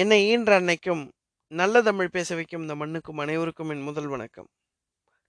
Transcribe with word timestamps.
என்னை 0.00 0.16
ஈன்ற 0.28 0.60
அன்னைக்கும் 0.60 1.08
நல்ல 1.52 1.82
தமிழ் 1.82 2.08
பேச 2.08 2.34
வைக்கும் 2.34 2.60
இந்த 2.60 2.74
மண்ணுக்கும் 2.74 3.18
அனைவருக்கும் 3.18 3.68
என் 3.68 3.82
முதல் 3.82 4.06
வணக்கம். 4.06 4.48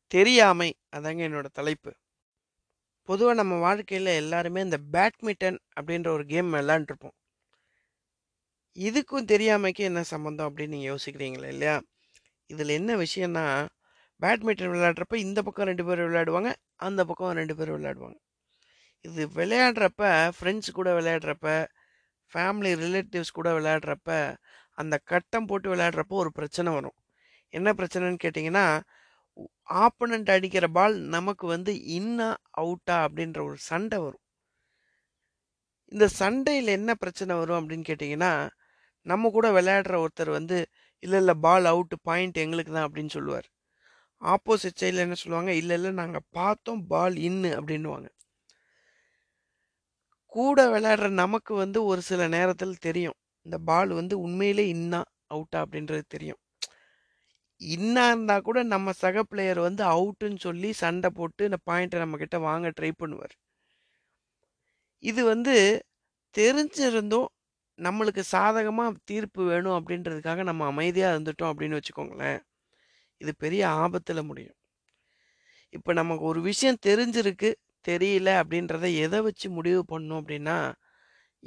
தெரியாமை 0.08 0.75
அதாங்க 0.96 1.22
என்னோட 1.28 1.46
தலைப்பு. 1.51 1.92
பொதுவாக 3.03 3.35
நம்ம 3.35 3.58
வாழ்க்கையில் 3.58 4.09
எல்லாருமே 4.16 4.61
இந்த 4.61 4.77
பேட்மிண்டன் 4.92 5.58
அப்படின்ற 5.80 6.08
ஒரு 6.08 6.25
கேம் 6.25 6.53
விளாண்டுருப்போம் 6.53 7.16
இதுக்கும் 8.75 9.30
தெரியாமைக்கு 9.34 9.84
என்ன 9.90 10.04
சம்மந்தம் 10.04 10.50
அப்படின்னு 10.50 10.68
நீங்கள் 10.68 10.92
யோசிக்கிறீங்களா 10.94 11.48
இல்லையா? 11.48 11.82
இதில் 12.48 12.76
என்ன 12.80 12.96
விஷயம்னா 12.96 13.46
பேட்மிண்டன் 14.22 14.74
விளையாடுறப்ப 14.76 15.16
இந்த 15.16 15.42
பக்கம் 15.42 15.66
ரெண்டு 15.66 15.86
பேர் 15.86 16.00
விளையாடுவாங்க 16.00 16.54
அந்த 16.76 17.06
பக்கம் 17.06 17.32
ரெண்டு 17.32 17.56
பேர் 17.56 17.76
விளையாடுவாங்க. 17.80 18.18
இது 19.02 19.28
விளையாடுறப்ப 19.28 20.32
ஃப்ரெண்ட்ஸ் 20.40 20.72
கூட 20.72 21.02
விளையாடுறப்ப 21.02 21.66
ஃபேமிலி 22.34 22.72
ரிலேட்டிவ்ஸ் 22.84 23.36
கூட 23.38 23.50
விளையாடுறப்ப 23.60 24.36
அந்த 24.78 24.96
கட்டம் 25.11 25.47
போட்டு 25.50 25.68
விளையாடுறப்போ 25.74 26.15
ஒரு 26.24 26.32
பிரச்சனை 26.32 26.70
வரும். 26.74 26.97
என்ன 27.54 27.70
பிரச்சனைன்னு 27.79 28.24
கேட்டிங்கன்னா 28.25 28.65
ஆப்பனண்ட் 29.86 30.29
அடிக்கிற 30.36 30.65
பால் 30.78 30.96
நமக்கு 31.15 31.46
வந்து 31.47 31.71
இன்னா 31.97 32.29
அவுட்டா 32.61 32.95
அப்படின்ற 33.07 33.39
ஒரு 33.49 33.57
சண்டை 33.69 33.97
வரும். 34.05 34.23
இந்த 35.91 36.05
சண்டையில் 36.21 36.69
என்ன 36.77 36.91
பிரச்சனை 37.03 37.33
வரும் 37.41 37.59
அப்படின்னு 37.59 37.89
கேட்டிங்கன்னா 37.89 38.31
நம்ம 39.05 39.29
கூட 39.35 39.47
விளையாடுற 39.57 39.95
ஒருத்தர் 40.03 40.31
வந்து 40.38 40.57
இல்லை 41.03 41.19
இல்லை 41.19 41.35
பால் 41.45 41.66
அவுட்டு 41.71 41.95
பாயிண்ட் 42.09 42.38
எங்களுக்கு 42.45 42.71
தான் 42.73 42.88
அப்படின்னு 42.88 43.13
சொல்லுவார். 43.17 43.47
ஆப்போசிட் 44.21 44.80
சைடில் 44.81 45.03
என்ன 45.05 45.17
சொல்லுவாங்க 45.23 45.52
இல்லை 45.61 45.75
இல்லை 45.77 45.91
நாங்கள் 46.02 46.27
பார்த்தோம் 46.38 46.81
பால் 46.94 47.16
இன்னு 47.30 47.49
அப்படின்னுவாங்க. 47.59 48.07
கூட 50.33 50.59
விளையாடுற 50.73 51.07
நமக்கு 51.23 51.53
வந்து 51.63 51.80
ஒரு 51.91 52.02
சில 52.09 52.21
நேரத்தில் 52.27 52.83
தெரியும். 52.88 53.17
இந்த 53.47 53.57
பால் 53.69 53.91
வந்து 53.99 54.15
உண்மையிலே 54.25 54.65
இன்னா 54.75 55.01
அவுட்டா 55.35 55.57
அப்படின்றது 55.65 56.03
தெரியும். 56.15 56.39
இன்னா 57.61 58.03
இருந்தால் 58.11 58.45
கூட 58.47 58.59
நம்ம 58.73 58.94
சக 59.03 59.23
பிளேயர் 59.23 59.59
வந்து 59.67 59.83
அவுட்டுன்னு 59.94 60.39
சொல்லி 60.47 60.69
சண்டை 60.81 61.09
போட்டு 61.19 61.44
இந்த 61.49 61.59
பாயிண்ட்டை 61.69 61.99
நம்மக்கிட்ட 62.03 62.38
வாங்க 62.49 62.67
ட்ரை 62.77 62.91
பண்ணுவார். 63.02 63.35
இது 65.03 65.22
வந்து 65.33 65.55
தெரிஞ்சிருந்தும் 66.35 67.30
நம்மளுக்கு 67.80 68.23
சாதகமாக 68.33 68.99
தீர்ப்பு 69.11 69.41
வேணும் 69.52 69.77
அப்படின்றதுக்காக 69.77 70.44
நம்ம 70.50 70.66
அமைதியாக 70.72 71.13
இருந்துட்டோம் 71.13 71.52
அப்படின்னு 71.52 71.79
வச்சுக்கோங்களேன். 71.79 72.39
இது 73.22 73.31
பெரிய 73.44 73.63
ஆபத்தில் 73.83 74.27
முடியும். 74.29 74.57
இப்போ 75.73 75.91
நமக்கு 75.94 76.23
ஒரு 76.31 76.41
விஷயம் 76.41 76.83
தெரிஞ்சிருக்கு 76.88 77.50
தெரியல 77.85 78.29
அப்படின்றத 78.41 78.85
எதை 79.05 79.19
வச்சு 79.27 79.47
முடிவு 79.57 79.81
பண்ணோம் 79.91 80.19
அப்படின்னா 80.22 80.57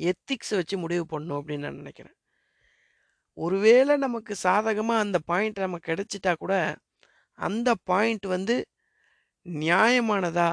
எத்திக்ஸை 0.09 0.56
வச்சு 0.61 0.77
முடிவு 0.79 1.05
பண்ணணும் 1.12 1.39
அப்படின்னு 1.41 1.67
நான் 1.69 1.81
நினைக்கிறேன். 1.83 2.17
ஒருவேளை 3.39 3.95
நமக்கு 3.97 4.33
சாதகமாக 4.47 5.05
அந்த 5.05 5.19
பாயிண்ட் 5.31 5.59
நமக்கு 5.59 5.89
கிடைச்சிட்டா 5.91 6.33
கூட 6.43 6.55
அந்த 7.39 7.70
பாயிண்ட் 7.91 8.27
வந்து 8.37 8.56
நியாயமானதா 9.47 10.51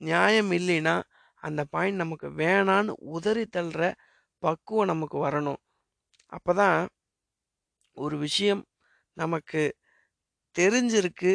நியாயம் 0.00 0.52
இல்லைன்னா 0.58 0.96
அந்த 1.42 1.62
பாயிண்ட் 1.74 2.02
நமக்கு 2.02 2.28
வேணான்னு 2.42 2.92
உதறி 3.16 3.44
தள்ளுற 3.56 3.82
பக்குவம் 4.42 4.90
நமக்கு 4.92 5.18
வரணும். 5.26 5.60
அப்போ 6.32 6.52
தான் 6.62 6.80
ஒரு 7.96 8.16
விஷயம் 8.18 8.62
நமக்கு 9.16 9.62
தெரிஞ்சிருக்கு 10.56 11.32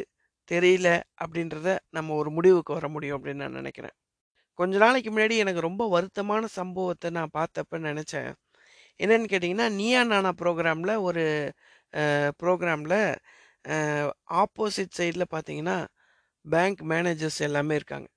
தெரியல 0.51 0.87
அப்படின்றத 1.23 1.69
நம்ம 1.97 2.15
ஒரு 2.21 2.29
முடிவுக்கு 2.37 2.73
வர 2.73 2.87
முடியும் 2.95 3.17
அப்படின்னு 3.19 3.43
நான் 3.45 3.59
நினைக்கிறேன். 3.61 3.95
கொஞ்ச 4.59 4.73
நாளைக்கு 4.83 5.09
முன்னாடி 5.13 5.35
எனக்கு 5.43 5.61
ரொம்ப 5.67 5.83
வருத்தமான 5.95 6.43
சம்பவத்தை 6.59 7.09
நான் 7.17 7.35
பார்த்தப்ப 7.37 7.79
நினச்சேன். 7.89 8.31
என்னன்னு 9.03 9.27
கேட்டிங்கன்னா 9.31 9.67
நீயா 9.79 10.01
நானா 10.11 10.31
ப்ரோக்ராமில் 10.41 10.93
ஒரு 11.07 11.23
ப்ரோக்ராமில் 12.41 12.99
ஆப்போசிட் 14.41 14.97
சைடில் 14.99 15.31
பார்த்தீங்கன்னா 15.33 15.77
பேங்க் 16.45 16.81
மேனேஜர்ஸ் 16.91 17.39
எல்லாமே 17.47 17.75
இருக்காங்க. 17.79 18.07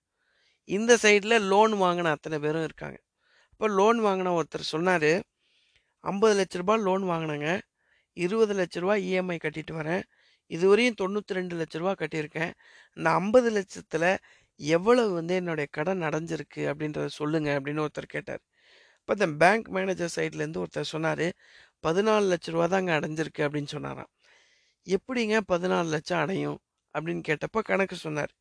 இந்த 0.76 0.92
சைடில் 1.04 1.36
லோன் 1.52 1.74
வாங்கின 1.84 2.12
அத்தனை 2.16 2.38
பேரும் 2.44 2.66
இருக்காங்க. 2.68 2.98
இப்போ 3.52 3.66
லோன் 3.78 3.98
வாங்கின 4.06 4.32
ஒருத்தர் 4.38 4.72
சொன்னார் 4.74 5.10
ஐம்பது 6.10 6.34
லட்ச 6.38 6.56
ரூபா 6.60 6.74
லோன் 6.86 7.04
வாங்கினேங்க. 7.12 7.50
இருபது 8.24 8.54
லட்ச 8.60 8.80
ரூபா 8.82 8.94
இஎம்ஐ 9.08 9.36
கட்டிட்டு 9.44 9.72
வரேன். 9.80 10.02
இதுவரையும் 10.50 10.98
தொண்ணூற்றி 11.00 11.36
ரெண்டு 11.38 11.54
லட்ச 11.60 11.76
ரூபா 11.82 11.92
கட்டியிருக்கேன். 12.00 12.52
இந்த 12.96 13.08
ஐம்பது 13.20 13.48
லட்சத்தில் 13.56 14.08
எவ்வளவு 14.60 15.10
வந்து 15.18 15.34
என்னுடைய 15.40 15.66
கடன் 15.76 16.02
அடைஞ்சிருக்கு 16.08 16.62
அப்படின்றத 16.70 17.08
சொல்லுங்க 17.20 17.48
அப்படின்னு 17.58 17.84
ஒருத்தர் 17.86 18.14
கேட்டார். 18.14 18.42
இப்போ 18.98 19.12
அந்த 19.16 19.26
பேங்க் 19.42 19.68
மேனேஜர் 19.76 20.14
சைட்லேருந்து 20.16 20.62
ஒருத்தர் 20.64 20.92
சொன்னார் 20.94 21.26
பதினாலு 21.86 22.26
லட்ச 22.32 22.52
ரூபா 22.54 22.66
தாங்க 22.74 22.92
அடைஞ்சிருக்கு 22.98 23.42
அப்படின்னு 23.46 23.70
சொன்னாராம். 23.74 24.10
எப்படிங்க 24.86 25.36
பதினாலு 25.52 25.88
லட்சம் 25.94 26.22
அடையும் 26.24 26.58
அப்படின்னு 26.94 27.22
கேட்டப்போ 27.28 27.60
கணக்கு 27.70 27.96
சொன்னார். 28.06 28.32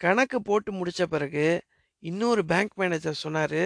கணக்கு 0.00 0.38
போட்டு 0.42 0.70
முடித்த 0.72 1.02
பிறகு 1.06 1.46
இன்னொரு 2.02 2.42
பேங்க் 2.52 2.74
மேனேஜர் 2.82 3.22
சொன்னார் 3.24 3.60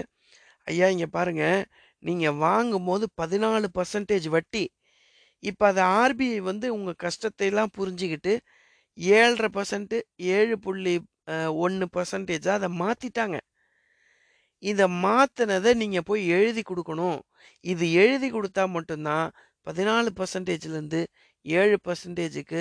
ஐயா 0.67 0.87
இங்கே 0.95 1.09
பாருங்கள் 1.17 1.65
நீங்கள் 2.03 2.39
வாங்கும்போது 2.47 3.05
பதினாலு 3.21 3.67
பர்சன்டேஜ் 3.79 4.29
வட்டி. 4.37 4.65
இப்போ 5.43 5.65
அதை 5.71 5.83
ஆர்பிஐ 6.01 6.39
வந்து 6.51 6.67
உங்கள் 6.77 7.01
கஷ்டத்தையெல்லாம் 7.05 7.75
புரிஞ்சுக்கிட்டு 7.79 8.33
ஏழரை 8.99 9.49
பர்சன்ட்டு 9.57 9.99
ஏழு 10.37 10.57
புள்ளி 10.67 10.95
ஒன்று 11.65 11.87
பர்சன்டேஜாக 11.97 12.59
அதை 12.61 12.71
மாற்றிட்டாங்க 12.83 13.39
இதை 14.63 14.87
மாற்றினதை 15.05 15.71
நீங்கள் 15.83 16.07
போய் 16.09 16.23
எழுதி 16.37 16.63
கொடுக்கணும். 16.69 17.19
இது 17.65 17.85
எழுதி 18.03 18.29
கொடுத்தா 18.33 18.65
மட்டும்தான் 18.77 19.27
பதினாலு 19.67 20.11
பர்சன்டேஜ்லேருந்து 20.21 21.01
ஏழு 21.47 21.77
பர்சன்டேஜுக்கு 21.87 22.61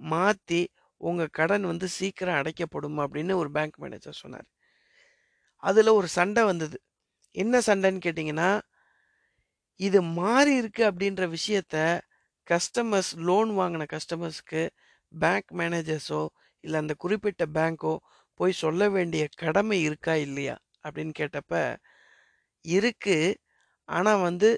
மாற்றி 0.00 0.62
உங்கள் 1.00 1.34
கடன் 1.38 1.64
வந்து 1.70 1.86
சீக்கிரம் 1.98 2.38
அடைக்கப்படும் 2.40 2.98
அப்படின்னு 3.04 3.34
ஒரு 3.42 3.50
பேங்க் 3.56 3.78
மேனேஜர் 3.84 4.20
சொன்னார். 4.22 4.46
அதில் 5.62 5.96
ஒரு 5.98 6.08
சண்டை 6.18 6.42
வந்தது. 6.50 6.76
என்ன 7.34 7.60
சண்டைன்னு 7.68 8.04
கேட்டிங்கன்னா 8.06 8.50
இது 9.80 9.98
மாறி 10.18 10.52
இருக்கு 10.60 10.82
அப்படின்ற 10.90 11.24
விஷயத்த 11.36 11.76
கஸ்டமர்ஸ் 12.48 13.12
லோன் 13.28 13.50
வாங்கின 13.58 13.86
கஸ்டமர்ஸ்க்கு 13.94 14.62
பேங்க் 15.14 15.50
மேனேஜர்ஸோ 15.60 16.20
இல்லை 16.64 16.78
அந்த 16.80 16.94
குறிப்பிட்ட 16.96 17.44
பேங்க்கோ 17.56 17.94
போய் 18.40 18.60
சொல்ல 18.60 18.88
வேண்டிய 18.88 19.24
கடமை 19.36 19.78
இருக்கா 19.82 20.14
இல்லையா? 20.26 20.56
அப்படின்னு 20.84 21.12
கேட்டப்ப 21.18 21.52
இருக்கு. 22.64 23.16
ஆனால் 23.88 24.20
வந்து 24.20 24.48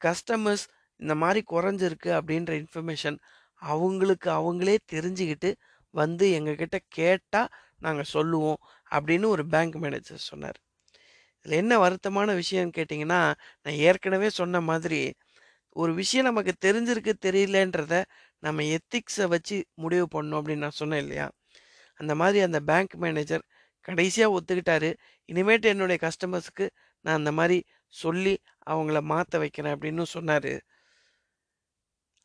கஸ்டமர்ஸ் 0.00 0.66
இந்த 1.00 1.14
மாதிரி 1.14 1.40
குறைஞ்சிருக்கு 1.52 2.10
அப்படின்ற 2.18 2.52
இன்ஃபர்மேஷன் 2.62 3.18
அவங்களுக்கு 3.62 4.28
அவங்களே 4.32 4.76
தெரிஞ்சுக்கிட்டு 4.92 5.50
வந்து 5.94 6.26
எங்ககிட்ட 6.38 6.78
கேட்டால் 6.90 7.52
நாங்கள் 7.78 8.12
சொல்லுவோம் 8.14 8.60
அப்படின்னு 8.90 9.26
ஒரு 9.26 9.44
பேங்க் 9.46 9.76
மேனேஜர் 9.76 10.28
சொன்னார். 10.30 10.58
இதில் 11.46 11.60
என்ன 11.62 11.74
வருத்தமான 11.80 12.30
விஷயம்னு 12.42 12.76
கேட்டிங்கன்னா 12.78 13.20
நான் 13.64 13.80
ஏற்கனவே 13.86 14.28
சொன்ன 14.32 14.62
மாதிரி 14.70 15.00
ஒரு 15.76 15.92
விஷயம் 15.94 16.26
நமக்கு 16.26 16.52
தெரிஞ்சிருக்கு 16.66 17.12
தெரியலன்றத 17.26 17.94
நம்ம 18.42 18.64
எத்திக்ஸை 18.76 19.26
வச்சு 19.28 19.56
முடிவு 19.76 20.06
பண்ணோம் 20.14 20.38
அப்படின்னு 20.40 20.66
நான் 20.66 20.80
சொன்னேன் 20.82 21.02
இல்லையா? 21.04 21.26
அந்த 22.00 22.12
மாதிரி 22.14 22.40
அந்த 22.40 22.60
பேங்க் 22.60 22.94
மேனேஜர் 22.96 23.44
கடைசியாக 23.88 24.34
ஒத்துக்கிட்டாரு. 24.36 24.90
இனிமேட்டு 25.28 25.64
என்னுடைய 25.64 25.98
கஸ்டமர்ஸுக்கு 26.06 26.66
நான் 27.04 27.18
அந்த 27.20 27.32
மாதிரி 27.32 27.58
சொல்லி 27.94 28.34
அவங்கள 28.66 29.00
மாற்ற 29.02 29.38
வைக்கிறேன் 29.38 29.74
அப்படின்னு 29.76 30.04
சொன்னார். 30.16 30.52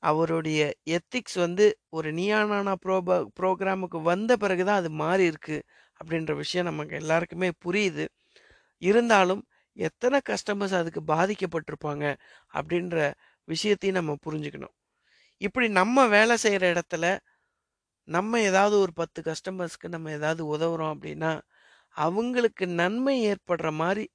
அவருடைய 0.03 0.61
எத்திக்ஸ் 0.89 1.37
வந்து 1.37 1.65
ஒரு 1.89 2.09
நியானானா 2.13 2.73
ப்ரோப 2.85 3.17
ப்ரோக்ராமுக்கு 3.39 3.99
வந்த 4.01 4.31
பிறகு 4.37 4.63
தான் 4.65 4.79
அது 4.81 4.89
மாறி 5.01 5.23
இருக்கு 5.25 5.57
அப்படின்ற 5.99 6.33
விஷயம் 6.35 6.65
நமக்கு 6.65 6.95
எல்லாருக்குமே 6.95 7.49
புரியுது. 7.65 8.05
இருந்தாலும் 8.81 9.43
எத்தனை 9.77 10.19
கஸ்டமர்ஸ் 10.29 10.75
அதுக்கு 10.79 11.01
பாதிக்கப்பட்டிருப்பாங்க 11.13 12.05
அப்படின்ற 12.53 12.97
விஷயத்தையும் 13.47 13.99
நம்ம 13.99 14.15
புரிஞ்சுக்கணும். 14.25 14.75
இப்படி 15.41 15.67
நம்ம 15.69 16.07
வேலை 16.07 16.35
செய்கிற 16.37 16.63
இடத்துல 16.73 17.05
நம்ம 18.09 18.41
ஏதாவது 18.41 18.75
ஒரு 18.79 18.93
பத்து 18.93 19.19
கஸ்டமர்ஸ்க்கு 19.21 19.87
நம்ம 19.87 20.11
ஏதாவது 20.11 20.41
உதவுறோம் 20.57 20.93
அப்படின்னா 20.95 21.31
அவங்களுக்கு 21.97 22.65
நன்மை 22.81 23.15
ஏற்படுற 23.31 23.69
மாதிரி 23.73 24.05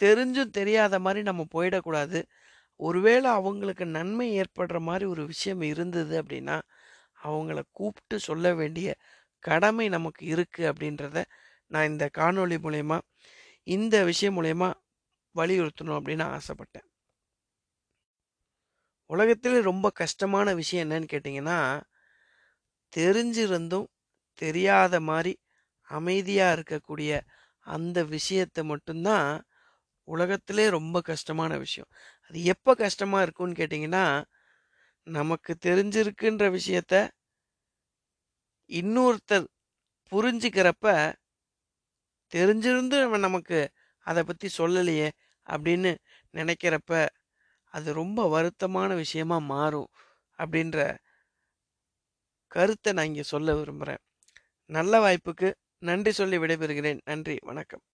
தெரிஞ்சும் 0.00 0.54
தெரியாத 0.58 0.98
மாதிரி 0.98 1.22
நம்ம 1.22 1.42
போயிடக்கூடாது. 1.54 2.20
ஒருவேளை 2.80 3.28
அவங்களுக்கு 3.30 3.86
நன்மை 3.86 4.26
ஏற்படுற 4.40 4.78
மாதிரி 4.80 5.04
ஒரு 5.04 5.22
விஷயம் 5.26 5.62
இருந்தது 5.62 6.14
அப்படின்னா 6.22 6.56
அவங்கள 7.24 7.60
கூப்பிட்டு 7.70 8.16
சொல்ல 8.18 8.54
வேண்டிய 8.54 8.88
கடமை 9.42 9.86
நமக்கு 9.88 10.22
இருக்குது 10.34 10.70
அப்படின்றத 10.70 11.18
நான் 11.70 11.90
இந்த 11.90 12.06
காணொளி 12.18 12.56
மூலயமா 12.64 12.98
இந்த 13.66 13.96
விஷயம் 14.04 14.36
மூலயமா 14.38 14.70
வலியுறுத்தணும் 15.34 15.98
அப்படின்னு 15.98 16.24
ஆசைப்பட்டேன். 16.36 16.88
உலகத்தில் 19.10 19.58
ரொம்ப 19.62 19.86
கஷ்டமான 19.90 20.48
விஷயம் 20.54 20.84
என்னன்னு 20.86 21.08
கேட்டிங்கன்னா 21.12 21.58
தெரிஞ்சிருந்தும் 22.96 23.88
தெரியாத 24.34 25.00
மாதிரி 25.00 25.32
அமைதியாக 25.82 26.54
இருக்கக்கூடிய 26.56 27.20
அந்த 27.60 28.04
விஷயத்தை 28.04 28.64
மட்டும்தான் 28.64 29.44
உலகத்திலே 30.04 30.70
ரொம்ப 30.70 31.00
கஷ்டமான 31.00 31.56
விஷயம். 31.58 31.90
அது 32.22 32.44
எப்போ 32.44 32.74
கஷ்டமாக 32.74 33.22
இருக்கும்னு 33.22 33.58
கேட்டிங்கன்னா 33.58 34.24
நமக்கு 35.06 35.52
தெரிஞ்சிருக்குன்ற 35.66 36.44
விஷயத்த 36.58 36.94
இன்னொருத்தர் 38.70 39.46
புரிஞ்சுக்கிறப்ப 40.12 40.86
தெரிஞ்சிருந்து 42.32 43.18
நமக்கு 43.18 43.58
அதை 43.98 44.22
பற்றி 44.24 44.48
சொல்லலையே 44.58 45.08
அப்படின்னு 45.46 45.90
நினைக்கிறப்ப 46.34 47.06
அது 47.74 47.92
ரொம்ப 47.92 48.20
வருத்தமான 48.34 48.94
விஷயமா 48.94 49.38
மாறும் 49.38 49.88
அப்படின்ற 50.38 50.78
கருத்தை 52.52 52.92
நான் 52.92 53.04
இங்கே 53.04 53.24
சொல்ல 53.24 53.54
விரும்புகிறேன் 53.54 54.02
நல்ல 54.70 55.00
வாய்ப்புக்கு 55.00 55.50
நன்றி 55.82 56.12
சொல்லி 56.12 56.38
விடைபெறுகிறேன். 56.38 57.00
நன்றி. 57.04 57.36
வணக்கம். 57.42 57.82